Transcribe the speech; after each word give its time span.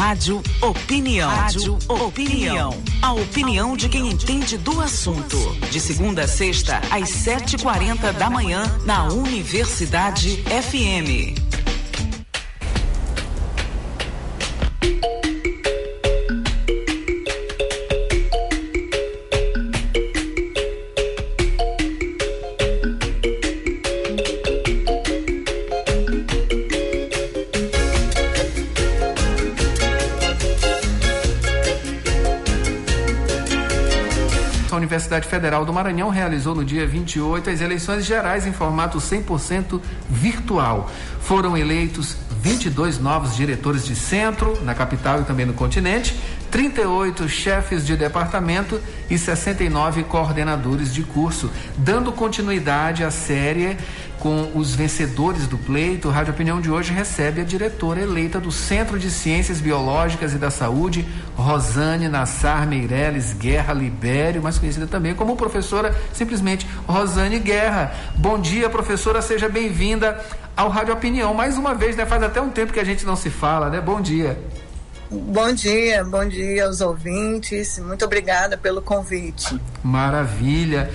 Rádio 0.00 0.42
Opinião. 0.62 1.28
Rádio 1.28 1.78
Opinião. 1.86 2.82
A 3.02 3.12
opinião 3.12 3.76
de 3.76 3.86
quem 3.86 4.08
entende 4.08 4.56
do 4.56 4.80
assunto. 4.80 5.36
De 5.70 5.78
segunda 5.78 6.24
a 6.24 6.26
sexta, 6.26 6.80
às 6.90 7.10
7h40 7.10 8.10
da 8.14 8.30
manhã, 8.30 8.62
na 8.86 9.04
Universidade 9.04 10.42
FM. 10.46 11.39
Universidade 34.90 35.28
Federal 35.28 35.64
do 35.64 35.72
Maranhão 35.72 36.08
realizou 36.08 36.52
no 36.52 36.64
dia 36.64 36.84
28 36.84 37.48
as 37.48 37.60
eleições 37.60 38.04
gerais 38.04 38.44
em 38.44 38.52
formato 38.52 38.98
100% 38.98 39.80
virtual. 40.08 40.90
Foram 41.20 41.56
eleitos 41.56 42.16
22 42.42 42.98
novos 42.98 43.36
diretores 43.36 43.86
de 43.86 43.94
centro, 43.94 44.60
na 44.64 44.74
capital 44.74 45.20
e 45.20 45.24
também 45.24 45.46
no 45.46 45.52
continente, 45.52 46.18
38 46.50 47.28
chefes 47.28 47.86
de 47.86 47.96
departamento 47.96 48.80
e 49.08 49.16
69 49.16 50.02
coordenadores 50.02 50.92
de 50.92 51.04
curso, 51.04 51.48
dando 51.76 52.10
continuidade 52.10 53.04
à 53.04 53.12
série 53.12 53.76
com 54.20 54.52
os 54.54 54.74
vencedores 54.74 55.46
do 55.46 55.56
pleito, 55.56 56.08
o 56.08 56.10
Rádio 56.10 56.34
Opinião 56.34 56.60
de 56.60 56.70
hoje 56.70 56.92
recebe 56.92 57.40
a 57.40 57.44
diretora 57.44 58.02
eleita 58.02 58.38
do 58.38 58.52
Centro 58.52 58.98
de 58.98 59.10
Ciências 59.10 59.60
Biológicas 59.60 60.34
e 60.34 60.36
da 60.36 60.50
Saúde, 60.50 61.08
Rosane 61.34 62.06
Nassar 62.06 62.68
Meireles 62.68 63.32
Guerra 63.32 63.72
Libério, 63.72 64.42
mais 64.42 64.58
conhecida 64.58 64.86
também 64.86 65.14
como 65.14 65.36
professora 65.36 65.96
simplesmente 66.12 66.66
Rosane 66.86 67.38
Guerra. 67.38 67.94
Bom 68.14 68.38
dia, 68.38 68.68
professora, 68.68 69.22
seja 69.22 69.48
bem-vinda 69.48 70.20
ao 70.54 70.68
Rádio 70.68 70.92
Opinião. 70.92 71.32
Mais 71.32 71.56
uma 71.56 71.74
vez, 71.74 71.96
né? 71.96 72.04
Faz 72.04 72.22
até 72.22 72.42
um 72.42 72.50
tempo 72.50 72.74
que 72.74 72.80
a 72.80 72.84
gente 72.84 73.06
não 73.06 73.16
se 73.16 73.30
fala, 73.30 73.70
né? 73.70 73.80
Bom 73.80 74.02
dia. 74.02 74.38
Bom 75.10 75.52
dia, 75.52 76.04
bom 76.04 76.28
dia 76.28 76.66
aos 76.66 76.80
ouvintes. 76.80 77.80
Muito 77.80 78.04
obrigada 78.04 78.56
pelo 78.56 78.80
convite. 78.80 79.58
Maravilha. 79.82 80.88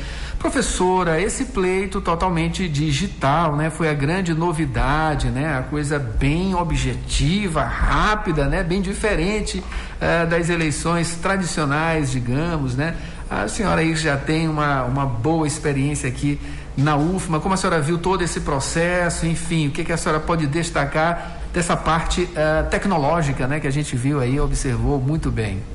Professora, 0.45 1.19
esse 1.19 1.45
pleito 1.45 1.99
totalmente 1.99 2.69
digital, 2.69 3.55
né? 3.55 3.71
Foi 3.71 3.89
a 3.89 3.95
grande 3.95 4.31
novidade, 4.31 5.29
né? 5.29 5.57
A 5.57 5.63
coisa 5.63 5.97
bem 5.97 6.53
objetiva, 6.53 7.63
rápida, 7.63 8.45
né? 8.45 8.61
Bem 8.61 8.79
diferente 8.79 9.57
uh, 9.57 10.27
das 10.29 10.47
eleições 10.47 11.15
tradicionais, 11.15 12.11
digamos, 12.11 12.75
né? 12.75 12.95
A 13.27 13.47
senhora 13.47 13.81
aí 13.81 13.95
já 13.95 14.17
tem 14.17 14.47
uma, 14.47 14.83
uma 14.83 15.03
boa 15.07 15.47
experiência 15.47 16.07
aqui 16.07 16.39
na 16.77 16.95
UFMA. 16.95 17.39
Como 17.39 17.55
a 17.55 17.57
senhora 17.57 17.81
viu 17.81 17.97
todo 17.97 18.23
esse 18.23 18.41
processo? 18.41 19.25
Enfim, 19.25 19.69
o 19.69 19.71
que, 19.71 19.83
que 19.83 19.91
a 19.91 19.97
senhora 19.97 20.21
pode 20.21 20.45
destacar 20.45 21.39
dessa 21.52 21.75
parte 21.75 22.21
uh, 22.21 22.69
tecnológica, 22.69 23.47
né? 23.47 23.59
Que 23.59 23.67
a 23.67 23.71
gente 23.71 23.95
viu 23.95 24.19
aí, 24.19 24.39
observou 24.39 25.02
muito 25.02 25.31
bem. 25.31 25.74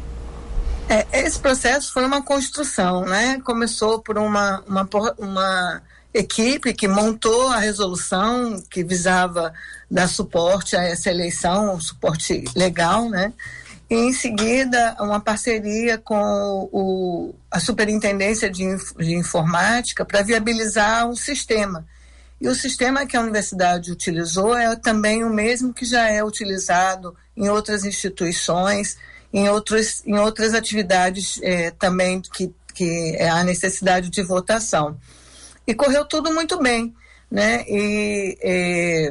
É, 0.91 1.07
esse 1.21 1.39
processo 1.39 1.93
foi 1.93 2.05
uma 2.05 2.21
construção, 2.21 3.05
né? 3.05 3.41
Começou 3.45 4.01
por 4.01 4.19
uma, 4.19 4.61
uma, 4.67 4.89
uma 5.19 5.83
equipe 6.13 6.75
que 6.75 6.89
montou 6.89 7.47
a 7.47 7.59
resolução 7.59 8.61
que 8.69 8.83
visava 8.83 9.53
dar 9.89 10.09
suporte 10.09 10.75
a 10.75 10.83
essa 10.83 11.09
eleição, 11.09 11.77
um 11.77 11.81
suporte 11.81 12.43
legal, 12.57 13.09
né? 13.09 13.33
E 13.89 13.95
em 13.95 14.13
seguida, 14.13 14.97
uma 14.99 15.21
parceria 15.21 15.97
com 15.97 16.69
o, 16.73 17.37
a 17.49 17.61
Superintendência 17.61 18.51
de, 18.51 18.65
de 18.99 19.15
Informática 19.15 20.05
para 20.05 20.23
viabilizar 20.23 21.09
um 21.09 21.15
sistema. 21.15 21.87
E 22.41 22.49
o 22.49 22.55
sistema 22.55 23.07
que 23.07 23.17
a 23.17 23.21
universidade 23.21 23.93
utilizou 23.93 24.57
é 24.57 24.75
também 24.75 25.23
o 25.23 25.31
mesmo 25.31 25.73
que 25.73 25.85
já 25.85 26.09
é 26.09 26.25
utilizado 26.25 27.15
em 27.37 27.49
outras 27.49 27.85
instituições, 27.85 28.97
em, 29.33 29.49
outros, 29.49 30.03
em 30.05 30.19
outras 30.19 30.55
atividades 30.55 31.41
é, 31.43 31.71
também 31.71 32.21
que, 32.21 32.53
que 32.75 33.17
é 33.17 33.29
a 33.29 33.45
necessidade 33.45 34.11
de 34.11 34.23
votação. 34.23 34.99
E 35.67 35.75
correu 35.75 36.05
tudo 36.05 36.33
muito 36.33 36.59
bem, 36.61 36.95
né? 37.31 37.65
E 37.69 38.37
é, 38.41 39.11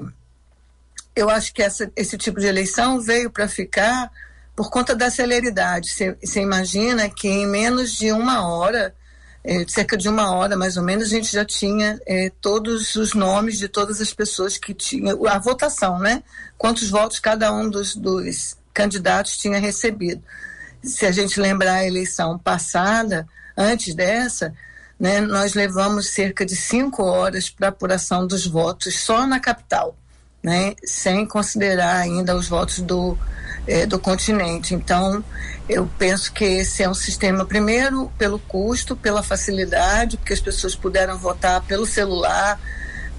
eu 1.16 1.29
acho 1.29 1.53
que 1.53 1.63
essa, 1.63 1.91
esse 1.96 2.18
tipo 2.18 2.40
de 2.40 2.47
eleição 2.47 3.00
veio 3.00 3.29
para 3.29 3.47
ficar 3.47 4.12
por 4.56 4.69
conta 4.69 4.94
da 4.94 5.09
celeridade. 5.09 5.90
Você 6.22 6.41
imagina 6.41 7.09
que 7.09 7.29
em 7.29 7.47
menos 7.47 7.94
de 7.94 8.12
uma 8.12 8.46
hora, 8.46 8.94
é, 9.41 9.66
cerca 9.69 9.96
de 9.96 10.09
uma 10.09 10.35
hora 10.35 10.58
mais 10.58 10.75
ou 10.75 10.84
menos, 10.84 11.06
a 11.06 11.09
gente 11.09 11.31
já 11.31 11.46
tinha 11.46 11.97
todos 12.41 12.96
os 12.96 13.13
nomes 13.13 13.58
de 13.58 13.69
todas 13.69 14.02
as 14.02 14.13
pessoas 14.13 14.58
que 14.58 14.74
tinham 14.74 15.25
a 15.25 15.40
votação, 15.40 15.97
né? 15.97 16.22
Quantos 16.58 16.90
votos 16.90 17.19
cada 17.19 17.53
um 17.53 17.69
dos, 17.69 17.96
dos 17.96 18.59
candidatos 18.79 19.38
tinha 19.38 19.59
recebido. 19.59 20.23
Se 20.81 21.06
a 21.06 21.12
gente 21.12 21.38
lembrar 21.38 21.73
a 21.73 21.85
eleição 21.85 22.40
passada, 22.40 23.28
antes 23.57 23.94
dessa, 23.94 24.53
né, 24.97 25.19
nós 25.19 25.53
levamos 25.53 26.07
cerca 26.07 26.45
de 26.45 26.56
cinco 26.56 27.03
horas 27.03 27.50
para 27.50 27.67
apuração 27.67 28.25
dos 28.25 28.47
votos 28.47 28.97
só 28.97 29.28
na 29.28 29.38
capital, 29.38 29.97
né, 30.41 30.75
sem 30.85 31.25
considerar 31.25 31.97
ainda 31.97 32.34
os 32.34 32.47
votos 32.47 32.79
do, 32.79 33.17
é, 33.67 33.85
do 33.85 34.00
continente. 34.00 34.73
Então, 34.73 35.22
eu 35.67 35.90
penso 35.97 36.31
que 36.31 36.46
esse 36.46 36.81
é 36.81 36.90
um 36.90 36.94
sistema, 36.94 37.46
primeiro, 37.46 38.09
pelo 38.17 38.40
custo, 38.40 38.96
pela 38.96 39.22
facilidade, 39.22 40.16
porque 40.16 40.31
as 40.31 40.40
pessoas 40.40 40.73
puderam 40.73 41.17
votar 41.17 41.61
pelo 41.63 41.85
celular, 41.85 42.57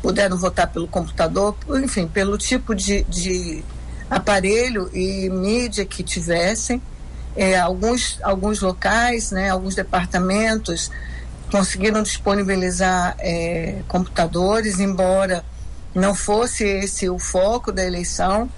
puderam 0.00 0.38
votar 0.38 0.72
pelo 0.72 0.88
computador, 0.88 1.54
enfim, 1.84 2.08
pelo 2.08 2.38
tipo 2.38 2.74
de, 2.74 3.02
de 3.04 3.62
aparelho 4.10 4.90
e 4.92 5.30
mídia 5.30 5.86
que 5.86 6.02
tivessem. 6.02 6.82
É, 7.36 7.58
alguns, 7.58 8.18
alguns 8.22 8.60
locais, 8.60 9.30
né, 9.30 9.50
alguns 9.50 9.76
departamentos 9.76 10.90
conseguiram 11.50 12.02
disponibilizar 12.02 13.14
é, 13.18 13.82
computadores, 13.88 14.80
embora 14.80 15.44
não 15.94 16.14
fosse 16.14 16.64
esse 16.64 17.08
o 17.08 17.18
foco 17.18 17.72
da 17.72 17.84
eleição. 17.84 18.48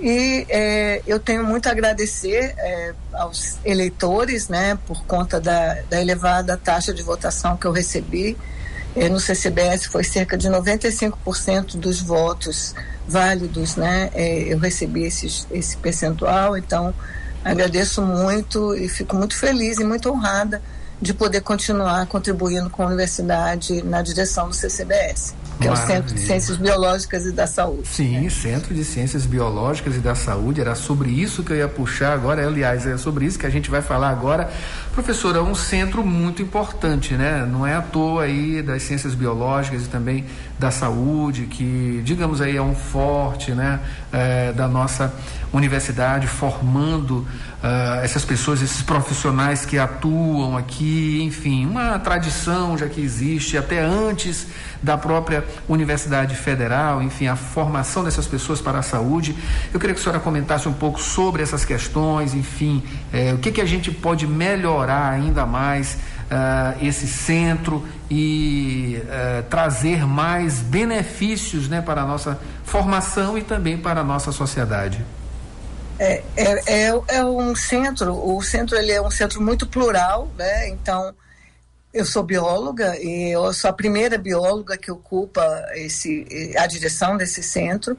E 0.00 0.46
é, 0.48 1.02
eu 1.06 1.18
tenho 1.18 1.44
muito 1.44 1.68
a 1.68 1.72
agradecer 1.72 2.54
é, 2.56 2.94
aos 3.12 3.58
eleitores, 3.64 4.48
né, 4.48 4.78
por 4.86 5.04
conta 5.04 5.40
da, 5.40 5.82
da 5.90 6.00
elevada 6.00 6.56
taxa 6.56 6.94
de 6.94 7.02
votação 7.02 7.56
que 7.56 7.66
eu 7.66 7.72
recebi. 7.72 8.36
É, 8.96 9.08
no 9.08 9.20
CCBS 9.20 9.86
foi 9.86 10.02
cerca 10.02 10.36
de 10.36 10.48
95% 10.48 11.76
dos 11.76 12.00
votos 12.00 12.74
válidos, 13.06 13.76
né? 13.76 14.10
É, 14.14 14.52
eu 14.52 14.58
recebi 14.58 15.04
esses, 15.04 15.46
esse 15.50 15.76
percentual, 15.76 16.56
então 16.56 16.92
agradeço 17.44 18.02
muito 18.02 18.74
e 18.74 18.88
fico 18.88 19.14
muito 19.16 19.36
feliz 19.36 19.78
e 19.78 19.84
muito 19.84 20.10
honrada 20.10 20.60
de 21.00 21.14
poder 21.14 21.40
continuar 21.42 22.06
contribuindo 22.06 22.68
com 22.68 22.82
a 22.82 22.86
universidade 22.86 23.82
na 23.82 24.02
direção 24.02 24.48
do 24.48 24.54
CCBS, 24.54 25.34
que 25.58 25.66
Maravilha. 25.66 25.68
é 25.68 25.72
o 25.72 25.96
Centro 25.96 26.14
de 26.14 26.20
Ciências 26.20 26.56
Biológicas 26.56 27.26
e 27.26 27.32
da 27.32 27.46
Saúde. 27.46 27.88
Sim, 27.88 28.20
né? 28.20 28.30
Centro 28.30 28.74
de 28.74 28.84
Ciências 28.84 29.26
Biológicas 29.26 29.96
e 29.96 29.98
da 29.98 30.14
Saúde, 30.14 30.60
era 30.60 30.74
sobre 30.74 31.10
isso 31.10 31.42
que 31.42 31.52
eu 31.52 31.56
ia 31.56 31.68
puxar 31.68 32.12
agora, 32.12 32.46
aliás, 32.46 32.86
é 32.86 32.96
sobre 32.96 33.26
isso 33.26 33.38
que 33.38 33.46
a 33.46 33.50
gente 33.50 33.70
vai 33.70 33.82
falar 33.82 34.10
agora. 34.10 34.50
Professora, 34.92 35.38
é 35.38 35.42
um 35.42 35.54
centro 35.54 36.04
muito 36.04 36.42
importante, 36.42 37.14
né? 37.14 37.46
Não 37.50 37.66
é 37.66 37.74
à 37.74 37.82
toa 37.82 38.24
aí 38.24 38.62
das 38.62 38.82
ciências 38.82 39.14
biológicas 39.14 39.84
e 39.84 39.88
também 39.88 40.24
da 40.58 40.70
saúde, 40.70 41.46
que, 41.46 42.00
digamos 42.04 42.40
aí, 42.40 42.56
é 42.56 42.62
um 42.62 42.74
forte, 42.74 43.52
né? 43.52 43.80
É, 44.12 44.52
da 44.52 44.66
nossa 44.66 45.12
universidade, 45.52 46.26
formando 46.26 47.26
uh, 47.62 48.02
essas 48.02 48.24
pessoas, 48.24 48.62
esses 48.62 48.82
profissionais 48.82 49.64
que 49.64 49.78
atuam 49.78 50.56
aqui, 50.56 51.20
enfim, 51.22 51.66
uma 51.66 51.98
tradição 51.98 52.76
já 52.76 52.88
que 52.88 53.00
existe 53.00 53.56
até 53.56 53.80
antes 53.80 54.46
da 54.82 54.96
própria 54.96 55.44
Universidade 55.68 56.34
Federal, 56.36 57.02
enfim, 57.02 57.26
a 57.26 57.36
formação 57.36 58.04
dessas 58.04 58.26
pessoas 58.26 58.60
para 58.60 58.78
a 58.78 58.82
saúde. 58.82 59.34
Eu 59.72 59.80
queria 59.80 59.94
que 59.94 60.00
a 60.00 60.02
senhora 60.02 60.20
comentasse 60.20 60.68
um 60.68 60.72
pouco 60.72 61.00
sobre 61.00 61.42
essas 61.42 61.64
questões, 61.64 62.34
enfim, 62.34 62.82
eh, 63.12 63.32
o 63.34 63.38
que, 63.38 63.50
que 63.50 63.60
a 63.60 63.66
gente 63.66 63.90
pode 63.90 64.26
melhorar 64.26 65.10
ainda 65.10 65.44
mais 65.44 65.98
uh, 66.28 66.84
esse 66.84 67.06
centro 67.06 67.84
e 68.10 69.02
uh, 69.02 69.42
trazer 69.44 70.06
mais 70.06 70.60
benefícios 70.60 71.68
né, 71.68 71.80
para 71.80 72.02
a 72.02 72.06
nossa 72.06 72.38
formação 72.64 73.36
e 73.36 73.42
também 73.42 73.76
para 73.76 74.00
a 74.00 74.04
nossa 74.04 74.30
sociedade. 74.30 75.04
É, 75.98 76.22
é, 76.36 76.86
é, 76.86 77.02
é, 77.08 77.24
um 77.24 77.56
centro, 77.56 78.14
o 78.14 78.40
centro 78.40 78.76
ele 78.76 78.92
é 78.92 79.02
um 79.02 79.10
centro 79.10 79.42
muito 79.42 79.66
plural, 79.66 80.30
né? 80.38 80.68
Então, 80.68 81.12
eu 81.92 82.04
sou 82.04 82.22
bióloga 82.22 82.96
e 83.00 83.34
eu 83.34 83.52
sou 83.52 83.68
a 83.68 83.72
primeira 83.72 84.16
bióloga 84.16 84.76
que 84.76 84.90
ocupa 84.90 85.42
esse, 85.74 86.54
a 86.56 86.66
direção 86.66 87.16
desse 87.16 87.42
centro. 87.42 87.98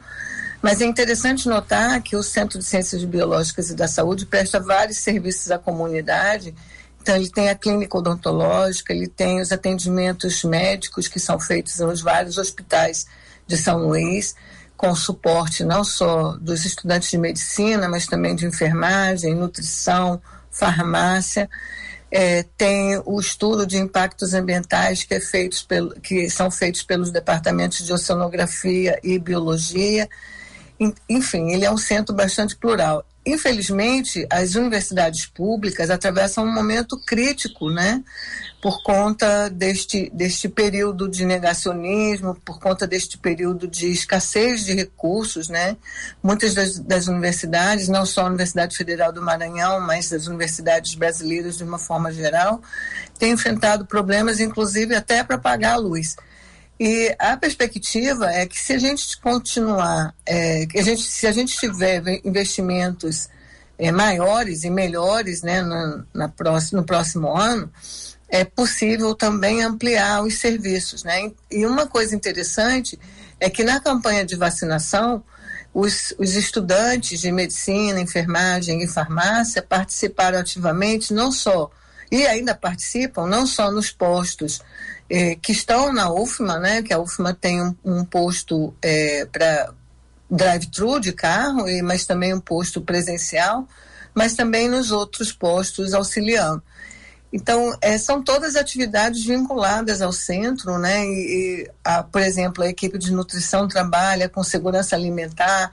Mas 0.62 0.82
é 0.82 0.86
interessante 0.86 1.48
notar 1.48 2.02
que 2.02 2.16
o 2.16 2.24
Centro 2.24 2.60
de 2.60 2.66
Ciências 2.66 3.04
Biológicas 3.06 3.70
e 3.70 3.76
da 3.76 3.88
Saúde 3.88 4.26
presta 4.26 4.60
vários 4.60 5.00
serviços 5.00 5.52
à 5.52 5.58
comunidade. 5.58 6.54
Então, 7.02 7.16
ele 7.16 7.30
tem 7.30 7.50
a 7.50 7.56
clínica 7.56 7.98
odontológica, 7.98 8.94
ele 8.94 9.08
tem 9.08 9.40
os 9.42 9.52
atendimentos 9.52 10.44
médicos 10.44 11.08
que 11.08 11.20
são 11.20 11.40
feitos 11.40 11.80
nos 11.80 12.02
vários 12.02 12.38
hospitais 12.38 13.08
de 13.48 13.58
São 13.58 13.88
Luís, 13.88 14.36
com 14.80 14.96
suporte 14.96 15.66
não 15.66 15.84
só 15.84 16.38
dos 16.38 16.64
estudantes 16.64 17.12
de 17.12 17.18
medicina, 17.18 17.90
mas 17.90 18.08
também 18.08 18.34
de 18.34 18.46
enfermagem, 18.46 19.36
nutrição, 19.36 20.22
farmácia. 20.50 21.50
É, 22.10 22.46
tem 22.56 22.98
o 23.06 23.20
estudo 23.20 23.68
de 23.68 23.78
impactos 23.78 24.34
ambientais 24.34 25.04
que, 25.04 25.14
é 25.14 25.20
pelo, 25.68 26.00
que 26.00 26.30
são 26.30 26.50
feitos 26.50 26.82
pelos 26.82 27.12
departamentos 27.12 27.86
de 27.86 27.92
oceanografia 27.92 28.98
e 29.04 29.20
biologia. 29.20 30.08
Enfim, 31.10 31.52
ele 31.52 31.66
é 31.66 31.72
um 31.72 31.78
centro 31.78 32.16
bastante 32.16 32.56
plural. 32.56 33.04
Infelizmente, 33.30 34.26
as 34.28 34.56
universidades 34.56 35.28
públicas 35.28 35.92
atravessam 35.92 36.44
um 36.44 36.52
momento 36.52 37.00
crítico, 37.06 37.70
né? 37.70 38.04
Por 38.60 38.82
conta 38.82 39.50
deste, 39.50 40.10
deste 40.12 40.50
período 40.50 41.08
de 41.08 41.26
negacionismo, 41.26 42.34
por 42.44 42.60
conta 42.60 42.88
deste 42.88 43.20
período 43.20 43.68
de 43.68 43.92
escassez 43.92 44.66
de 44.66 44.74
recursos, 44.74 45.48
né? 45.48 45.78
Muitas 46.24 46.56
das, 46.56 46.80
das 46.80 47.08
universidades, 47.08 47.88
não 47.88 48.04
só 48.04 48.22
a 48.22 48.30
Universidade 48.30 48.76
Federal 48.76 49.14
do 49.14 49.22
Maranhão, 49.22 49.80
mas 49.80 50.12
as 50.12 50.26
universidades 50.26 50.96
brasileiras 50.96 51.56
de 51.56 51.64
uma 51.64 51.78
forma 51.78 52.12
geral, 52.12 52.60
têm 53.20 53.34
enfrentado 53.34 53.86
problemas, 53.86 54.40
inclusive 54.40 54.96
até 54.96 55.24
para 55.24 55.38
pagar 55.38 55.74
a 55.74 55.78
luz. 55.78 56.16
E 56.80 57.14
a 57.20 57.36
perspectiva 57.36 58.32
é 58.32 58.46
que 58.46 58.58
se 58.58 58.72
a 58.72 58.78
gente 58.78 59.20
continuar, 59.20 60.16
é, 60.26 60.66
que 60.66 60.80
a 60.80 60.82
gente, 60.82 61.02
se 61.02 61.28
a 61.28 61.32
gente 61.32 61.58
tiver 61.58 62.02
investimentos 62.24 63.28
é, 63.78 63.92
maiores 63.92 64.64
e 64.64 64.70
melhores 64.70 65.42
né, 65.42 65.62
na, 65.62 66.06
na 66.14 66.30
próximo, 66.30 66.80
no 66.80 66.86
próximo 66.86 67.36
ano, 67.36 67.70
é 68.30 68.46
possível 68.46 69.14
também 69.14 69.62
ampliar 69.62 70.24
os 70.24 70.40
serviços. 70.40 71.04
Né? 71.04 71.32
E 71.52 71.66
uma 71.66 71.86
coisa 71.86 72.16
interessante 72.16 72.98
é 73.42 73.50
que 73.50 73.64
na 73.64 73.82
campanha 73.82 74.26
de 74.26 74.38
vacinação, 74.38 75.22
os, 75.74 76.14
os 76.18 76.36
estudantes 76.36 77.20
de 77.20 77.30
medicina, 77.30 78.00
enfermagem 78.00 78.82
e 78.82 78.88
farmácia 78.88 79.62
participaram 79.62 80.40
ativamente, 80.40 81.14
não 81.14 81.30
só, 81.32 81.70
e 82.12 82.26
ainda 82.26 82.56
participam, 82.56 83.28
não 83.28 83.46
só 83.46 83.72
nos 83.72 83.92
postos 83.92 84.62
é, 85.10 85.36
que 85.36 85.52
estão 85.52 85.92
na 85.92 86.12
UFMA, 86.12 86.60
né, 86.60 86.82
que 86.84 86.94
a 86.94 87.00
UFMA 87.00 87.34
tem 87.34 87.62
um, 87.62 87.76
um 87.84 88.06
posto 88.06 88.74
é, 88.82 89.26
para 89.26 89.74
drive-thru 90.30 91.00
de 91.00 91.12
carro, 91.12 91.68
e, 91.68 91.82
mas 91.82 92.06
também 92.06 92.34
um 92.34 92.40
posto 92.40 92.82
presencial, 92.82 93.68
mas 94.14 94.36
também 94.36 94.70
nos 94.70 94.92
outros 94.92 95.32
postos 95.32 95.94
auxiliando. 95.94 96.62
Então, 97.32 97.78
é, 97.82 97.98
são 97.98 98.24
todas 98.24 98.56
atividades 98.56 99.24
vinculadas 99.24 100.02
ao 100.02 100.12
centro, 100.12 100.80
né? 100.80 101.06
E, 101.06 101.10
e 101.64 101.72
a, 101.84 102.02
por 102.02 102.22
exemplo, 102.22 102.64
a 102.64 102.68
equipe 102.68 102.98
de 102.98 103.12
nutrição 103.12 103.68
trabalha 103.68 104.28
com 104.28 104.44
segurança 104.44 104.96
alimentar, 104.96 105.72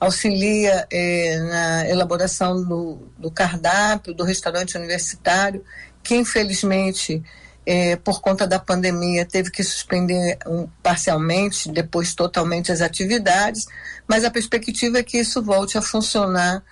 auxilia 0.00 0.86
é, 0.90 1.38
na 1.38 1.88
elaboração 1.88 2.62
do, 2.62 2.98
do, 3.18 3.30
cardápio 3.30 4.14
do 4.14 4.24
restaurante 4.24 4.76
universitário, 4.76 5.62
que 6.02 6.14
infelizmente 6.16 7.22
é, 7.66 7.96
por 7.96 8.20
conta 8.20 8.46
da 8.46 8.60
pandemia, 8.60 9.26
teve 9.26 9.50
que 9.50 9.64
suspender 9.64 10.38
um, 10.46 10.68
parcialmente, 10.80 11.68
depois 11.68 12.14
totalmente 12.14 12.70
as 12.70 12.80
atividades, 12.80 13.66
mas 14.06 14.24
a 14.24 14.30
perspectiva 14.30 14.98
é 14.98 15.02
que 15.02 15.18
isso 15.18 15.42
volte 15.42 15.76
a 15.76 15.82
funcionar 15.82 16.62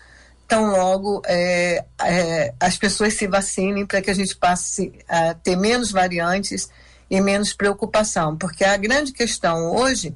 tão 0.46 0.70
logo 0.70 1.20
é, 1.26 1.85
é, 2.00 2.55
as 2.61 2.76
pessoas 2.76 3.14
se 3.14 3.26
vacinem 3.26 3.85
para 3.85 4.00
que 4.00 4.11
a 4.11 4.14
gente 4.14 4.37
passe 4.37 4.93
a 5.08 5.35
ter 5.35 5.56
menos 5.56 5.91
variantes 5.91 6.69
e 7.11 7.20
menos 7.20 7.52
preocupação, 7.52 8.37
porque 8.37 8.64
a 8.64 8.76
grande 8.76 9.12
questão 9.12 9.75
hoje 9.75 10.14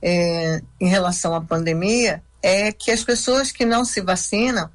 é, 0.00 0.62
em 0.80 0.88
relação 0.88 1.34
à 1.34 1.40
pandemia 1.40 2.22
é 2.42 2.70
que 2.70 2.90
as 2.90 3.02
pessoas 3.02 3.50
que 3.50 3.64
não 3.64 3.84
se 3.84 4.00
vacinam 4.00 4.70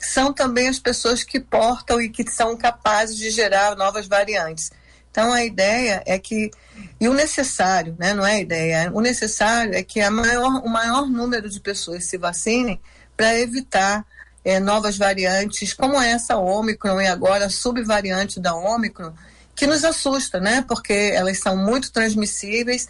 são 0.00 0.32
também 0.32 0.68
as 0.68 0.78
pessoas 0.78 1.24
que 1.24 1.40
portam 1.40 2.00
e 2.00 2.08
que 2.08 2.28
são 2.30 2.56
capazes 2.56 3.16
de 3.16 3.30
gerar 3.30 3.76
novas 3.76 4.06
variantes. 4.06 4.70
Então 5.12 5.30
a 5.30 5.44
ideia 5.44 6.02
é 6.06 6.18
que 6.18 6.50
e 6.98 7.06
o 7.06 7.12
necessário, 7.12 7.94
né, 7.98 8.14
não 8.14 8.26
é 8.26 8.36
a 8.36 8.40
ideia, 8.40 8.90
o 8.94 9.00
necessário 9.00 9.74
é 9.74 9.82
que 9.82 10.00
a 10.00 10.10
maior, 10.10 10.62
o 10.64 10.68
maior 10.68 11.08
número 11.08 11.50
de 11.50 11.60
pessoas 11.60 12.06
se 12.06 12.16
vacinem 12.16 12.80
para 13.14 13.38
evitar 13.38 14.06
é, 14.42 14.58
novas 14.58 14.96
variantes, 14.96 15.74
como 15.74 16.00
essa 16.00 16.36
Ômicron 16.36 17.00
e 17.00 17.06
agora 17.06 17.46
a 17.46 17.50
subvariante 17.50 18.40
da 18.40 18.54
Ômicron, 18.54 19.12
que 19.54 19.66
nos 19.66 19.84
assusta, 19.84 20.40
né? 20.40 20.64
Porque 20.66 21.12
elas 21.14 21.38
são 21.38 21.56
muito 21.56 21.92
transmissíveis 21.92 22.88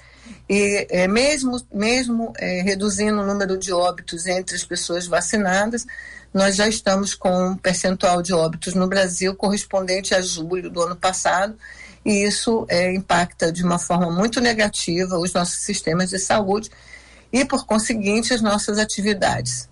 e 0.49 0.87
é, 0.91 1.09
mesmo, 1.09 1.61
mesmo 1.73 2.33
é, 2.39 2.63
reduzindo 2.63 3.21
o 3.21 3.27
número 3.27 3.59
de 3.59 3.73
óbitos 3.73 4.27
entre 4.27 4.55
as 4.55 4.65
pessoas 4.65 5.07
vacinadas, 5.07 5.85
nós 6.33 6.55
já 6.55 6.69
estamos 6.69 7.15
com 7.15 7.49
um 7.49 7.57
percentual 7.57 8.23
de 8.23 8.33
óbitos 8.33 8.75
no 8.75 8.87
Brasil 8.87 9.35
correspondente 9.35 10.15
a 10.15 10.23
julho 10.23 10.71
do 10.71 10.81
ano 10.83 10.97
passado 10.97 11.57
e 12.05 12.25
isso 12.27 12.67
é, 12.69 12.95
impacta 12.95 13.53
de 13.53 13.65
uma 13.65 13.79
forma 13.79 14.11
muito 14.11 14.41
negativa 14.41 15.19
os 15.19 15.33
nossos 15.33 15.65
sistemas 15.65 16.11
de 16.11 16.19
saúde 16.19 16.71
e, 17.33 17.45
por 17.45 17.65
conseguinte, 17.65 18.35
as 18.35 18.43
nossas 18.43 18.79
atividades. 18.79 19.71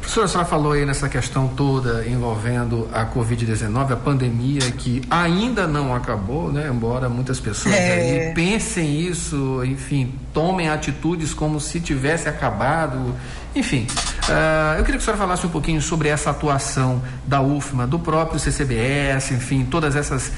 Professora, 0.00 0.26
a 0.26 0.28
senhora 0.28 0.48
falou 0.48 0.72
aí 0.72 0.84
nessa 0.84 1.08
questão 1.08 1.46
toda 1.46 2.04
envolvendo 2.06 2.88
a 2.92 3.06
Covid-19, 3.06 3.92
a 3.92 3.96
pandemia 3.96 4.60
que 4.72 5.00
ainda 5.08 5.68
não 5.68 5.94
acabou, 5.94 6.52
né? 6.52 6.68
Embora 6.68 7.08
muitas 7.08 7.38
pessoas 7.38 7.72
é. 7.72 7.92
aí 8.28 8.34
pensem 8.34 9.00
isso, 9.00 9.62
enfim, 9.64 10.18
tomem 10.34 10.68
atitudes 10.68 11.32
como 11.32 11.60
se 11.60 11.78
tivesse 11.80 12.28
acabado 12.28 13.14
enfim, 13.54 13.86
uh, 14.28 14.78
eu 14.78 14.84
queria 14.84 14.98
que 14.98 15.02
a 15.02 15.04
senhora 15.04 15.18
falasse 15.18 15.46
um 15.46 15.50
pouquinho 15.50 15.80
sobre 15.80 16.08
essa 16.08 16.30
atuação 16.30 17.02
da 17.26 17.40
UFMA, 17.40 17.86
do 17.86 17.98
próprio 17.98 18.38
CCBS, 18.38 19.32
enfim, 19.32 19.64
todas 19.64 19.96
essas 19.96 20.28
uh, 20.28 20.32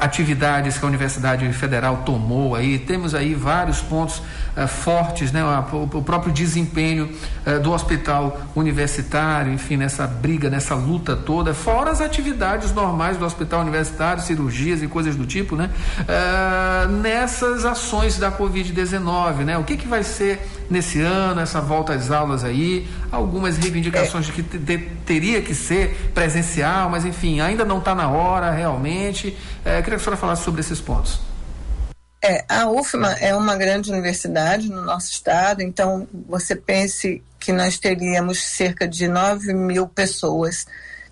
atividades 0.00 0.78
que 0.78 0.84
a 0.84 0.88
Universidade 0.88 1.50
Federal 1.52 1.98
tomou 1.98 2.54
aí. 2.54 2.78
Temos 2.78 3.14
aí 3.14 3.34
vários 3.34 3.80
pontos 3.80 4.18
uh, 4.56 4.66
fortes, 4.68 5.32
né? 5.32 5.42
O, 5.44 5.82
o, 5.82 6.02
próprio 6.02 6.32
desempenho 6.32 7.08
do 7.62 7.72
hospital 7.72 8.40
universitário, 8.54 9.52
enfim, 9.52 9.76
nessa 9.76 10.06
briga, 10.06 10.50
nessa 10.50 10.74
luta 10.74 11.14
toda, 11.14 11.54
fora 11.54 11.90
as 11.90 12.00
atividades 12.00 12.72
normais 12.72 13.16
do 13.16 13.24
hospital 13.24 13.60
universitário, 13.60 14.22
cirurgias 14.22 14.82
e 14.82 14.86
coisas 14.86 15.14
do 15.14 15.26
tipo, 15.26 15.56
né? 15.56 15.70
nessas 17.00 17.64
ações 17.64 18.18
da 18.18 18.32
Covid-19, 18.32 19.44
né? 19.44 19.58
O 19.58 19.64
que, 19.64 19.76
que 19.76 19.86
vai 19.86 20.02
ser 20.02 20.40
nesse 20.70 21.00
ano, 21.00 21.40
essa 21.40 21.60
volta 21.60 21.92
às 21.92 22.10
aulas 22.10 22.44
aí, 22.44 22.88
algumas 23.30 23.56
reivindicações 23.56 24.26
de 24.26 24.32
que 24.32 24.42
te, 24.42 24.78
teria 25.06 25.40
que 25.40 25.54
ser 25.54 26.10
presencial, 26.12 26.90
mas 26.90 27.04
enfim, 27.04 27.40
ainda 27.40 27.64
não 27.64 27.78
está 27.78 27.94
na 27.94 28.10
hora 28.10 28.50
realmente. 28.50 29.38
É, 29.64 29.80
queria 29.80 29.82
que 29.82 29.94
a 29.94 29.98
senhora 29.98 30.16
falasse 30.16 30.42
sobre 30.42 30.60
esses 30.60 30.80
pontos. 30.80 31.20
É, 32.22 32.44
a 32.48 32.68
UFMA 32.68 33.12
é 33.20 33.34
uma 33.34 33.56
grande 33.56 33.90
universidade 33.90 34.68
no 34.68 34.82
nosso 34.82 35.10
estado, 35.10 35.62
então 35.62 36.06
você 36.28 36.54
pense 36.54 37.22
que 37.38 37.52
nós 37.52 37.78
teríamos 37.78 38.42
cerca 38.42 38.86
de 38.86 39.06
9 39.08 39.54
mil 39.54 39.86
pessoas 39.88 40.66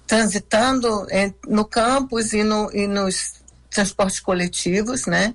transitando 0.07 1.07
no 1.47 1.65
campus 1.65 2.33
e, 2.33 2.43
no, 2.43 2.71
e 2.73 2.87
nos 2.87 3.35
transportes 3.71 4.21
coletivos, 4.21 5.07
né? 5.07 5.35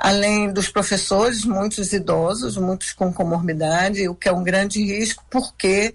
Além 0.00 0.50
dos 0.50 0.70
professores, 0.70 1.44
muitos 1.44 1.92
idosos, 1.92 2.56
muitos 2.56 2.94
com 2.94 3.12
comorbidade, 3.12 4.08
o 4.08 4.14
que 4.14 4.30
é 4.30 4.32
um 4.32 4.42
grande 4.42 4.82
risco, 4.82 5.22
porque, 5.28 5.94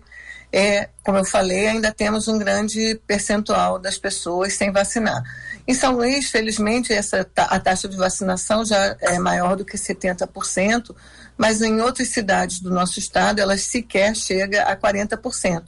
é, 0.53 0.89
como 1.03 1.17
eu 1.17 1.25
falei, 1.25 1.69
ainda 1.69 1.91
temos 1.91 2.27
um 2.27 2.37
grande 2.37 3.01
percentual 3.07 3.79
das 3.79 3.97
pessoas 3.97 4.53
sem 4.53 4.71
vacinar. 4.71 5.23
Em 5.67 5.73
São 5.73 5.93
Luís, 5.93 6.29
felizmente, 6.29 6.93
essa, 6.93 7.27
a 7.35 7.59
taxa 7.59 7.87
de 7.87 7.97
vacinação 7.97 8.63
já 8.63 8.95
é 9.01 9.17
maior 9.17 9.55
do 9.55 9.65
que 9.65 9.75
70%, 9.75 10.95
mas 11.35 11.63
em 11.63 11.81
outras 11.81 12.09
cidades 12.09 12.59
do 12.59 12.69
nosso 12.69 12.99
estado, 12.99 13.39
ela 13.39 13.57
sequer 13.57 14.15
chega 14.15 14.65
a 14.65 14.77
40%. 14.77 15.63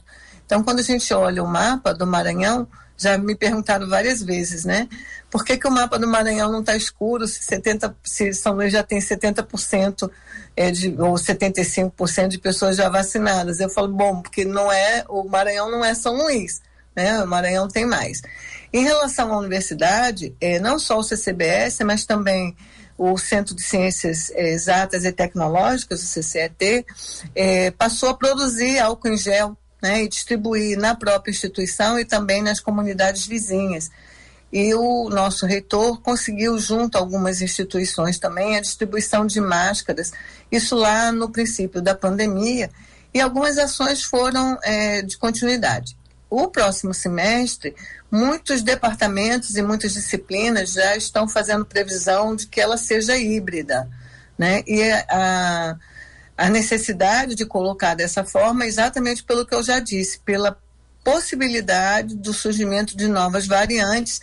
Então, 0.46 0.62
quando 0.62 0.78
a 0.78 0.84
gente 0.84 1.12
olha 1.12 1.42
o 1.42 1.48
mapa 1.48 1.92
do 1.92 2.06
Maranhão, 2.06 2.68
já 2.98 3.16
me 3.16 3.36
perguntaram 3.36 3.88
várias 3.88 4.22
vezes, 4.22 4.64
né? 4.64 4.88
Por 5.30 5.44
que, 5.44 5.56
que 5.56 5.68
o 5.68 5.70
mapa 5.70 5.98
do 5.98 6.08
Maranhão 6.08 6.50
não 6.50 6.60
está 6.60 6.74
escuro 6.74 7.28
se, 7.28 7.42
70, 7.44 7.96
se 8.02 8.32
São 8.34 8.54
Luís 8.54 8.72
já 8.72 8.82
tem 8.82 8.98
70% 8.98 10.10
é, 10.56 10.70
de, 10.70 10.88
ou 11.00 11.14
75% 11.14 12.28
de 12.28 12.38
pessoas 12.38 12.76
já 12.76 12.88
vacinadas? 12.88 13.60
Eu 13.60 13.70
falo, 13.70 13.88
bom, 13.88 14.20
porque 14.20 14.44
não 14.44 14.70
é, 14.72 15.04
o 15.08 15.22
Maranhão 15.22 15.70
não 15.70 15.84
é 15.84 15.94
São 15.94 16.16
Luís, 16.16 16.60
né? 16.96 17.22
O 17.22 17.26
Maranhão 17.26 17.68
tem 17.68 17.86
mais. 17.86 18.20
Em 18.72 18.84
relação 18.84 19.32
à 19.32 19.38
universidade, 19.38 20.34
é, 20.40 20.58
não 20.58 20.78
só 20.78 20.98
o 20.98 21.02
CCBS, 21.02 21.80
mas 21.84 22.04
também 22.04 22.56
o 22.98 23.16
Centro 23.16 23.54
de 23.54 23.62
Ciências 23.62 24.28
Exatas 24.30 25.04
e 25.04 25.12
Tecnológicas, 25.12 26.02
o 26.02 26.06
CCET, 26.06 26.84
é, 27.34 27.70
passou 27.70 28.08
a 28.08 28.14
produzir 28.14 28.80
álcool 28.80 29.08
em 29.08 29.16
gel 29.16 29.56
né, 29.82 30.02
e 30.02 30.08
distribuir 30.08 30.78
na 30.78 30.94
própria 30.94 31.30
instituição 31.30 31.98
e 31.98 32.04
também 32.04 32.42
nas 32.42 32.60
comunidades 32.60 33.26
vizinhas. 33.26 33.90
E 34.52 34.74
o 34.74 35.10
nosso 35.10 35.44
reitor 35.44 36.00
conseguiu, 36.00 36.58
junto 36.58 36.96
a 36.96 37.00
algumas 37.00 37.42
instituições 37.42 38.18
também, 38.18 38.56
a 38.56 38.60
distribuição 38.60 39.26
de 39.26 39.40
máscaras, 39.40 40.10
isso 40.50 40.74
lá 40.74 41.12
no 41.12 41.30
princípio 41.30 41.82
da 41.82 41.94
pandemia, 41.94 42.70
e 43.12 43.20
algumas 43.20 43.58
ações 43.58 44.02
foram 44.02 44.58
é, 44.62 45.02
de 45.02 45.18
continuidade. 45.18 45.96
O 46.30 46.48
próximo 46.48 46.92
semestre, 46.92 47.74
muitos 48.10 48.62
departamentos 48.62 49.56
e 49.56 49.62
muitas 49.62 49.94
disciplinas 49.94 50.72
já 50.72 50.96
estão 50.96 51.28
fazendo 51.28 51.64
previsão 51.64 52.36
de 52.36 52.46
que 52.46 52.60
ela 52.60 52.76
seja 52.76 53.16
híbrida. 53.16 53.88
Né? 54.36 54.62
E 54.66 54.82
a, 55.08 55.76
a 56.38 56.48
necessidade 56.48 57.34
de 57.34 57.44
colocar 57.44 57.94
dessa 57.94 58.24
forma 58.24 58.64
exatamente 58.64 59.24
pelo 59.24 59.44
que 59.44 59.52
eu 59.52 59.62
já 59.62 59.80
disse, 59.80 60.20
pela 60.20 60.56
possibilidade 61.02 62.14
do 62.14 62.32
surgimento 62.32 62.96
de 62.96 63.08
novas 63.08 63.44
variantes, 63.44 64.20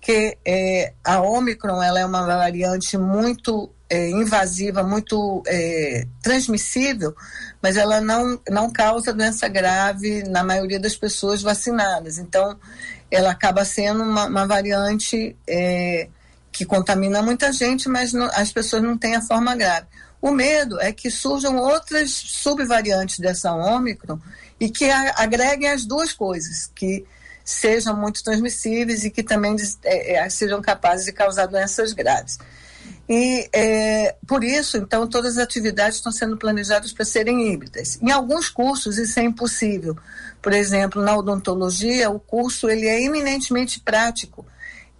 que 0.00 0.38
é, 0.44 0.92
a 1.02 1.20
Omicron 1.20 1.82
ela 1.82 1.98
é 1.98 2.06
uma 2.06 2.24
variante 2.24 2.96
muito 2.96 3.68
é, 3.90 4.10
invasiva, 4.10 4.84
muito 4.84 5.42
é, 5.44 6.06
transmissível, 6.22 7.12
mas 7.60 7.76
ela 7.76 8.00
não, 8.00 8.40
não 8.48 8.70
causa 8.70 9.12
doença 9.12 9.48
grave 9.48 10.22
na 10.22 10.44
maioria 10.44 10.78
das 10.78 10.94
pessoas 10.94 11.42
vacinadas. 11.42 12.18
Então, 12.18 12.56
ela 13.10 13.32
acaba 13.32 13.64
sendo 13.64 14.04
uma, 14.04 14.26
uma 14.26 14.46
variante 14.46 15.36
é, 15.48 16.08
que 16.52 16.64
contamina 16.64 17.22
muita 17.22 17.52
gente, 17.52 17.88
mas 17.88 18.12
não, 18.12 18.26
as 18.34 18.52
pessoas 18.52 18.84
não 18.84 18.96
têm 18.96 19.16
a 19.16 19.22
forma 19.22 19.56
grave. 19.56 19.86
O 20.20 20.30
medo 20.30 20.80
é 20.80 20.92
que 20.92 21.10
surjam 21.10 21.56
outras 21.56 22.10
subvariantes 22.10 23.18
dessa 23.18 23.52
Ômicron 23.52 24.18
e 24.58 24.70
que 24.70 24.90
agreguem 24.90 25.68
as 25.68 25.84
duas 25.84 26.12
coisas, 26.12 26.70
que 26.74 27.04
sejam 27.44 27.96
muito 27.96 28.24
transmissíveis 28.24 29.04
e 29.04 29.10
que 29.10 29.22
também 29.22 29.54
é, 29.84 30.14
é, 30.14 30.28
sejam 30.28 30.60
capazes 30.60 31.06
de 31.06 31.12
causar 31.12 31.46
doenças 31.46 31.92
graves. 31.92 32.38
E 33.08 33.48
é, 33.52 34.16
por 34.26 34.42
isso, 34.42 34.76
então, 34.76 35.06
todas 35.06 35.38
as 35.38 35.44
atividades 35.44 35.98
estão 35.98 36.10
sendo 36.10 36.36
planejadas 36.36 36.92
para 36.92 37.04
serem 37.04 37.52
híbridas. 37.52 37.98
Em 38.02 38.10
alguns 38.10 38.48
cursos 38.48 38.98
isso 38.98 39.20
é 39.20 39.22
impossível. 39.22 39.96
Por 40.42 40.52
exemplo, 40.52 41.00
na 41.00 41.16
odontologia, 41.16 42.10
o 42.10 42.18
curso 42.18 42.68
ele 42.68 42.86
é 42.88 43.00
eminentemente 43.00 43.78
prático. 43.78 44.44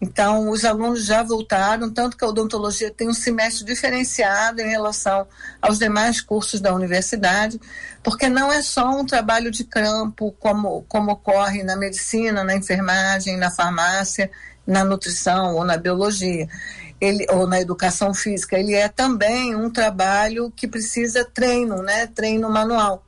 Então, 0.01 0.51
os 0.51 0.65
alunos 0.65 1.07
já 1.07 1.23
voltaram, 1.23 1.91
tanto 1.91 2.17
que 2.17 2.25
a 2.25 2.29
odontologia 2.29 2.91
tem 2.91 3.09
um 3.09 3.15
semestre 3.15 3.65
diferenciado 3.65 4.61
em 4.61 4.69
relação 4.69 5.27
aos 5.61 5.79
demais 5.79 6.21
cursos 6.21 6.61
da 6.61 6.75
universidade, 6.75 7.59
porque 8.03 8.29
não 8.29 8.53
é 8.53 8.61
só 8.61 8.91
um 8.91 9.07
trabalho 9.07 9.51
de 9.51 9.65
campo, 9.65 10.33
como, 10.39 10.85
como 10.87 11.13
ocorre 11.13 11.63
na 11.63 11.77
medicina, 11.77 12.45
na 12.45 12.55
enfermagem, 12.55 13.39
na 13.39 13.51
farmácia, 13.51 14.31
na 14.67 14.85
nutrição 14.85 15.55
ou 15.55 15.65
na 15.65 15.79
biologia. 15.79 16.47
Ele, 17.01 17.27
ou 17.31 17.47
na 17.47 17.61
educação 17.61 18.13
física, 18.13 18.59
ele 18.59 18.75
é 18.75 18.89
também 18.89 19.55
um 19.55 19.71
trabalho 19.71 20.51
que 20.55 20.67
precisa 20.67 21.25
treino, 21.25 21.83
né? 21.83 22.07
treino 22.07 22.51
manual, 22.51 23.03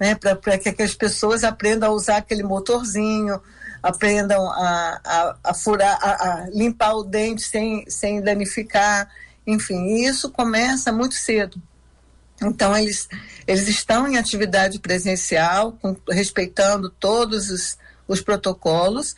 né? 0.00 0.14
para 0.16 0.58
que 0.58 0.82
as 0.82 0.94
pessoas 0.94 1.44
aprendam 1.44 1.90
a 1.90 1.92
usar 1.92 2.18
aquele 2.18 2.42
motorzinho, 2.42 3.40
aprendam 3.82 4.46
a, 4.46 5.00
a, 5.04 5.36
a 5.44 5.54
furar, 5.54 5.98
a, 6.00 6.10
a, 6.10 6.50
limpar 6.50 6.94
o 6.94 7.02
dente 7.02 7.42
sem, 7.42 7.84
sem 7.88 8.20
danificar, 8.20 9.10
enfim, 9.46 10.04
isso 10.04 10.30
começa 10.30 10.92
muito 10.92 11.14
cedo. 11.14 11.60
Então, 12.40 12.76
eles, 12.76 13.08
eles 13.46 13.68
estão 13.68 14.06
em 14.06 14.16
atividade 14.16 14.78
presencial, 14.78 15.72
com, 15.80 15.96
respeitando 16.08 16.90
todos 16.90 17.50
os, 17.50 17.78
os 18.06 18.20
protocolos, 18.20 19.16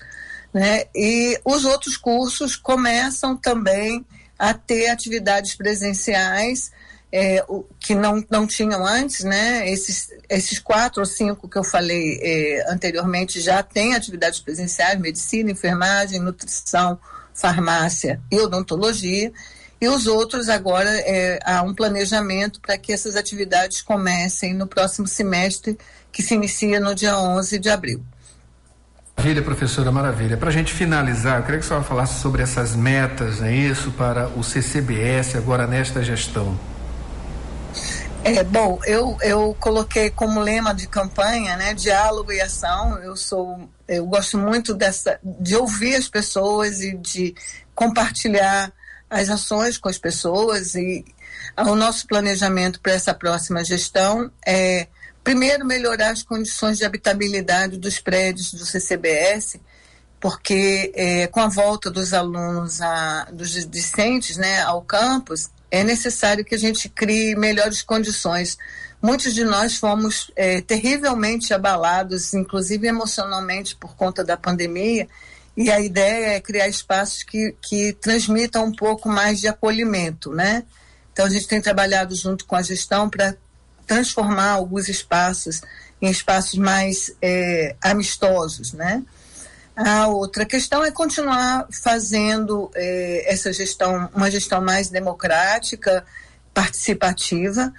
né? 0.53 0.85
e 0.95 1.39
os 1.45 1.65
outros 1.65 1.97
cursos 1.97 2.57
começam 2.57 3.37
também 3.37 4.05
a 4.39 4.55
ter 4.55 4.89
atividades 4.89 5.55
presenciais 5.55 6.73
é, 7.17 7.45
o, 7.47 7.65
que 7.79 7.95
não, 7.95 8.25
não 8.29 8.45
tinham 8.45 8.85
antes, 8.85 9.23
né? 9.23 9.71
Esses, 9.71 10.09
esses 10.29 10.59
quatro 10.59 10.99
ou 10.99 11.07
cinco 11.07 11.49
que 11.49 11.57
eu 11.57 11.63
falei 11.63 12.19
é, 12.21 12.73
anteriormente 12.73 13.41
já 13.41 13.63
têm 13.63 13.95
atividades 13.95 14.41
presenciais, 14.41 14.99
medicina, 14.99 15.53
enfermagem, 15.53 16.19
nutrição, 16.19 16.99
farmácia 17.33 18.21
e 18.33 18.41
odontologia. 18.41 19.33
E 19.81 19.87
os 19.87 20.09
outros 20.09 20.49
agora 20.49 20.91
é, 20.91 21.39
há 21.45 21.63
um 21.63 21.73
planejamento 21.73 22.61
para 22.61 22.77
que 22.77 22.93
essas 22.93 23.15
atividades 23.15 23.81
comecem 23.81 24.53
no 24.53 24.67
próximo 24.67 25.07
semestre, 25.07 25.79
que 26.11 26.21
se 26.21 26.35
inicia 26.35 26.81
no 26.81 26.97
dia 26.97 27.17
11 27.17 27.61
de 27.61 27.71
abril. 27.71 28.05
Maravilha, 29.17 29.43
professora, 29.43 29.93
maravilha. 29.93 30.37
Para 30.37 30.49
a 30.49 30.53
gente 30.53 30.73
finalizar, 30.73 31.39
eu 31.39 31.43
queria 31.45 31.61
que 31.61 31.65
a 31.65 31.69
senhora 31.69 31.85
falasse 31.85 32.21
sobre 32.21 32.43
essas 32.43 32.75
metas, 32.75 33.41
é 33.41 33.55
isso, 33.55 33.93
para 33.93 34.27
o 34.31 34.43
CCBS 34.43 35.37
agora 35.37 35.65
nesta 35.69 36.03
gestão. 36.03 36.74
É, 38.25 38.43
bom, 38.43 38.81
eu, 38.87 39.19
eu 39.21 39.55
coloquei 39.61 40.09
como 40.09 40.41
lema 40.41 40.75
de 40.75 40.89
campanha, 40.89 41.57
né, 41.57 41.75
diálogo 41.75 42.33
e 42.33 42.41
ação. 42.41 42.99
Eu 43.03 43.15
sou, 43.17 43.69
eu 43.87 44.07
gosto 44.07 44.39
muito 44.39 44.73
dessa, 44.73 45.21
de 45.23 45.55
ouvir 45.55 45.95
as 45.97 46.09
pessoas 46.09 46.81
e 46.81 46.97
de 46.97 47.35
compartilhar 47.75 48.73
as 49.11 49.29
ações 49.29 49.77
com 49.77 49.91
as 49.91 49.99
pessoas 49.99 50.75
e 50.75 51.05
o 51.59 51.75
nosso 51.75 52.07
planejamento 52.07 52.81
para 52.81 52.93
essa 52.93 53.13
próxima 53.13 53.63
gestão 53.63 54.31
é 54.45 54.89
primeiro 55.23 55.67
melhorar 55.67 56.11
as 56.11 56.23
condições 56.23 56.79
de 56.79 56.85
habitabilidade 56.85 57.77
dos 57.77 57.99
prédios 57.99 58.55
do 58.55 58.65
CCBS, 58.65 59.61
porque 60.19 60.91
é, 60.95 61.27
com 61.27 61.41
a 61.41 61.49
volta 61.49 61.91
dos 61.91 62.15
alunos, 62.15 62.81
a, 62.81 63.29
dos 63.33 63.51
discentes, 63.69 64.39
né, 64.39 64.63
ao 64.63 64.81
campus, 64.81 65.51
é 65.75 65.83
necessário 65.83 66.45
que 66.45 66.55
a 66.55 66.59
gente 66.59 66.89
crie 66.89 67.35
melhores 67.35 67.83
condições. 67.83 68.57
Muitos 69.03 69.35
de 69.35 69.45
nós 69.45 69.77
fomos 69.77 70.31
é, 70.37 70.61
terrivelmente 70.61 71.53
abalados, 71.53 72.33
inclusive 72.33 72.87
emocionalmente, 72.87 73.75
por 73.75 73.97
conta 73.97 74.23
da 74.23 74.37
pandemia, 74.37 75.09
e 75.57 75.73
a 75.73 75.81
ideia 75.81 76.37
é 76.37 76.41
criar 76.41 76.69
espaços 76.69 77.25
que, 77.25 77.57
que 77.61 77.93
transmitam 77.95 78.67
um 78.67 78.73
pouco 78.73 79.09
mais 79.09 79.41
de 79.41 79.49
acolhimento, 79.49 80.33
né? 80.33 80.63
Então 81.13 81.27
a 81.27 81.29
gente 81.31 81.49
tem 81.49 81.61
trabalhado 81.61 82.15
junto 82.15 82.45
com 82.45 82.55
a 82.55 82.63
gestão 82.63 83.11
para 83.11 83.37
transformar 83.85 84.51
alguns 84.51 84.89
espaços 84.89 85.61
em 86.01 86.09
espaços 86.09 86.59
mais 86.59 87.15
é, 87.21 87.75
amistosos, 87.83 88.73
né? 88.73 89.03
A 89.77 90.07
outra 90.07 90.45
questão 90.45 90.85
é 90.85 90.91
continuar 90.93 91.67
fazendo 91.71 92.71
eh, 92.77 93.25
essa 93.27 93.53
gestão, 93.53 94.09
uma 94.15 94.31
gestão 94.31 94.61
mais 94.61 94.89
democrática, 94.89 96.05
participativa 96.53 97.73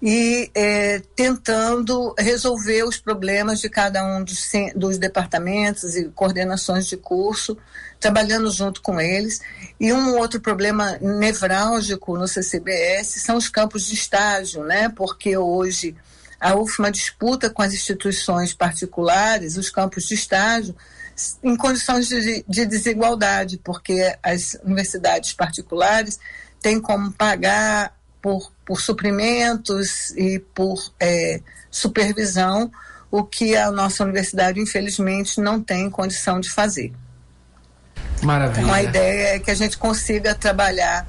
e 0.00 0.50
eh, 0.54 1.00
tentando 1.16 2.14
resolver 2.18 2.84
os 2.84 2.98
problemas 2.98 3.60
de 3.60 3.70
cada 3.70 4.04
um 4.04 4.22
dos, 4.22 4.46
dos 4.76 4.98
departamentos 4.98 5.96
e 5.96 6.10
coordenações 6.10 6.86
de 6.86 6.98
curso, 6.98 7.56
trabalhando 7.98 8.50
junto 8.50 8.82
com 8.82 9.00
eles. 9.00 9.40
E 9.80 9.90
um 9.90 10.18
outro 10.18 10.40
problema 10.40 10.98
nevrálgico 11.00 12.18
no 12.18 12.28
CCBS 12.28 13.22
são 13.22 13.36
os 13.36 13.48
campos 13.48 13.86
de 13.86 13.94
estágio, 13.94 14.64
né? 14.64 14.90
Porque 14.90 15.34
hoje 15.34 15.96
a 16.38 16.54
UFMA 16.54 16.90
disputa 16.90 17.48
com 17.48 17.62
as 17.62 17.72
instituições 17.72 18.52
particulares 18.52 19.56
os 19.56 19.70
campos 19.70 20.06
de 20.06 20.14
estágio 20.14 20.76
em 21.42 21.56
condições 21.56 22.08
de, 22.08 22.44
de 22.48 22.66
desigualdade, 22.66 23.58
porque 23.58 24.16
as 24.22 24.56
universidades 24.64 25.32
particulares 25.32 26.18
têm 26.60 26.80
como 26.80 27.12
pagar 27.12 27.94
por, 28.20 28.52
por 28.64 28.80
suprimentos 28.80 30.10
e 30.16 30.38
por 30.54 30.92
é, 31.00 31.40
supervisão, 31.70 32.70
o 33.10 33.24
que 33.24 33.56
a 33.56 33.70
nossa 33.70 34.04
universidade, 34.04 34.60
infelizmente, 34.60 35.40
não 35.40 35.60
tem 35.60 35.88
condição 35.88 36.40
de 36.40 36.50
fazer. 36.50 36.92
Maravilha. 38.22 38.60
Então, 38.60 38.74
a 38.74 38.82
ideia 38.82 39.36
é 39.36 39.38
que 39.38 39.50
a 39.50 39.54
gente 39.54 39.78
consiga 39.78 40.34
trabalhar 40.34 41.06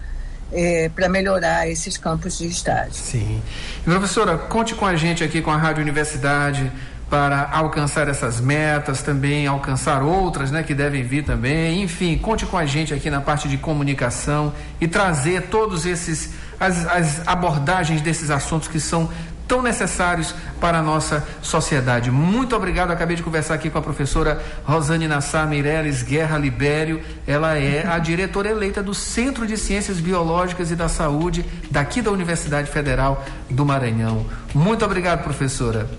é, 0.51 0.89
para 0.89 1.09
melhorar 1.09 1.67
esses 1.67 1.97
campos 1.97 2.37
de 2.37 2.47
estágio. 2.47 2.93
Sim. 2.93 3.41
professora, 3.83 4.37
conte 4.37 4.75
com 4.75 4.85
a 4.85 4.95
gente 4.95 5.23
aqui 5.23 5.41
com 5.41 5.51
a 5.51 5.57
Rádio 5.57 5.81
Universidade 5.81 6.71
para 7.09 7.49
alcançar 7.51 8.07
essas 8.07 8.39
metas, 8.39 9.01
também 9.01 9.47
alcançar 9.47 10.03
outras, 10.03 10.51
né, 10.51 10.61
que 10.61 10.75
devem 10.75 11.03
vir 11.03 11.23
também. 11.23 11.81
Enfim, 11.81 12.17
conte 12.17 12.45
com 12.45 12.57
a 12.57 12.65
gente 12.65 12.93
aqui 12.93 13.09
na 13.09 13.19
parte 13.19 13.47
de 13.47 13.57
comunicação 13.57 14.53
e 14.79 14.87
trazer 14.87 15.47
todos 15.47 15.85
esses 15.85 16.33
as, 16.59 16.85
as 16.87 17.27
abordagens 17.27 18.01
desses 18.01 18.29
assuntos 18.29 18.67
que 18.67 18.79
são 18.79 19.09
tão 19.47 19.63
necessários 19.63 20.35
para 20.61 20.77
a 20.77 20.81
nossa 20.83 21.27
sociedade. 21.41 22.11
Muito 22.11 22.55
obrigado. 22.55 22.91
Acabei 22.91 23.15
de 23.15 23.23
conversar 23.23 23.55
aqui 23.55 23.69
com 23.69 23.79
a 23.79 23.81
professora 23.81 24.39
Rosane 24.63 25.07
Nassar 25.07 25.47
Meirelles 25.47 26.03
Guerra 26.03 26.37
Libério. 26.37 27.01
Ela 27.25 27.57
é 27.57 27.87
a 27.87 27.97
diretora 27.97 28.49
eleita 28.49 28.83
do 28.83 28.93
Centro 28.93 29.47
de 29.47 29.57
Ciências 29.57 29.99
Biológicas 29.99 30.69
e 30.69 30.75
da 30.75 30.87
Saúde 30.87 31.43
daqui 31.71 31.99
da 31.99 32.11
Universidade 32.11 32.69
Federal 32.69 33.25
do 33.49 33.65
Maranhão. 33.65 34.27
Muito 34.53 34.85
obrigado, 34.85 35.23
professora. 35.23 35.89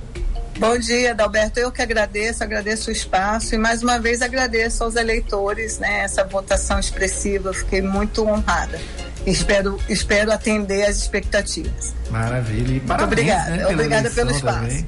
Bom 0.60 0.76
dia, 0.76 1.12
Adalberto. 1.12 1.58
Eu 1.58 1.72
que 1.72 1.80
agradeço, 1.80 2.44
agradeço 2.44 2.90
o 2.90 2.92
espaço 2.92 3.54
e 3.54 3.58
mais 3.58 3.82
uma 3.82 3.98
vez 3.98 4.20
agradeço 4.20 4.84
aos 4.84 4.94
eleitores 4.94 5.78
né, 5.78 6.00
essa 6.00 6.22
votação 6.22 6.78
expressiva. 6.78 7.50
Fiquei 7.54 7.80
muito 7.80 8.28
honrada. 8.28 8.78
Espero, 9.26 9.78
espero 9.88 10.30
atender 10.30 10.84
às 10.84 10.98
expectativas. 10.98 11.94
Maravilha. 12.10 12.74
E 12.74 12.80
parabéns, 12.80 12.88
Muito 12.88 13.02
obrigada. 13.04 13.56
Né, 13.56 13.66
Obrigada 13.68 14.10
pelo 14.10 14.30
espaço. 14.32 14.60
Também. 14.60 14.86